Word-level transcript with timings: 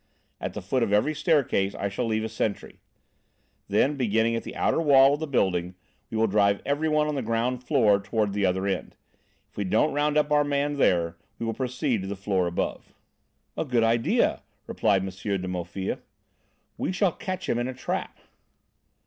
At 0.39 0.55
the 0.55 0.63
foot 0.63 0.81
of 0.81 0.91
every 0.91 1.13
staircase 1.13 1.75
I 1.75 1.87
shall 1.87 2.07
leave 2.07 2.23
a 2.23 2.27
sentry. 2.27 2.79
Then, 3.67 3.97
beginning 3.97 4.35
at 4.35 4.41
the 4.41 4.55
outer 4.55 4.81
wall 4.81 5.13
of 5.13 5.19
the 5.19 5.27
building 5.27 5.75
we 6.09 6.17
will 6.17 6.25
drive 6.25 6.59
everyone 6.65 7.07
on 7.07 7.13
the 7.13 7.21
ground 7.21 7.63
floor 7.63 7.99
toward 8.01 8.33
the 8.33 8.43
other 8.43 8.65
end. 8.65 8.95
If 9.51 9.57
we 9.57 9.63
don't 9.63 9.93
round 9.93 10.17
up 10.17 10.31
our 10.31 10.43
man 10.43 10.77
there, 10.77 11.17
we 11.37 11.45
will 11.45 11.53
proceed 11.53 12.01
to 12.01 12.07
the 12.07 12.15
floor 12.15 12.47
above." 12.47 12.95
"A 13.55 13.63
good 13.63 13.83
idea," 13.83 14.41
replied 14.65 15.03
M. 15.03 15.09
de 15.09 15.47
Maufil. 15.47 15.99
"We 16.79 16.91
shall 16.91 17.11
catch 17.11 17.47
him 17.47 17.59
in 17.59 17.67
a 17.67 17.73
trap." 17.75 18.17